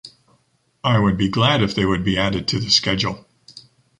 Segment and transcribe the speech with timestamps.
[0.83, 3.27] I would be glad if they were added to the schedule.